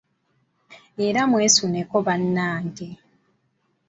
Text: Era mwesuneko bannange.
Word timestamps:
Era 1.07 1.21
mwesuneko 1.29 1.95
bannange. 2.07 2.89